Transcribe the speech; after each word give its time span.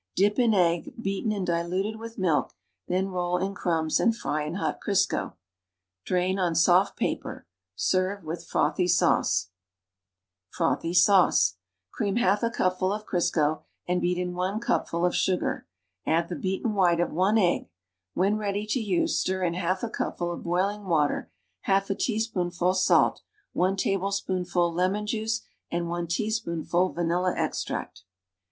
Dip 0.15 0.39
in 0.39 0.55
egg, 0.55 0.95
beaten 0.99 1.31
and 1.31 1.45
diluted 1.45 1.97
with 1.97 2.17
milk, 2.17 2.55
then 2.87 3.09
roll 3.09 3.37
in 3.37 3.53
crumbs 3.53 3.99
and 3.99 4.17
fry 4.17 4.41
in 4.45 4.55
hot 4.55 4.79
Crisco. 4.81 5.35
Drain 6.05 6.39
on 6.39 6.55
soft 6.55 6.97
paper. 6.97 7.45
Serve 7.75 8.23
with 8.23 8.43
Frothy 8.43 8.87
Sauce. 8.87 9.49
40 10.57 10.57
C^se 10.57 10.57
level 10.57 10.57
rneasuremenis 10.57 10.57
for 10.57 10.57
ail 10.57 10.57
ingredients 10.57 10.57
FROTHY 10.57 10.93
SAUCE 11.27 11.57
Cream 11.91 12.15
half 12.15 12.41
a 12.41 12.49
cupful 12.49 12.91
of 12.93 13.05
Crisro 13.05 13.63
and 13.87 14.01
beat 14.01 14.17
in 14.17 14.33
one 14.33 14.59
cupful 14.59 15.05
of 15.05 15.15
sugar; 15.15 15.67
add 16.07 16.29
the 16.29 16.35
beaten 16.35 16.73
white 16.73 16.99
of 16.99 17.13
one 17.13 17.37
egg; 17.37 17.69
when 18.15 18.37
ready 18.39 18.65
to 18.65 18.79
use 18.79 19.19
stir 19.19 19.43
in 19.43 19.53
half 19.53 19.83
a 19.83 19.89
cupful 19.91 20.31
of 20.31 20.41
boiling 20.43 20.85
water, 20.85 21.29
half 21.65 21.91
a 21.91 21.95
tea 21.95 22.19
spoonful 22.19 22.73
salt, 22.73 23.21
one 23.53 23.75
tablespoonful 23.75 24.73
lemon 24.73 25.05
juice 25.05 25.41
and 25.69 25.89
one 25.89 26.07
teaspoonful 26.07 26.91
vanilla 26.91 27.35
extract. 27.37 28.03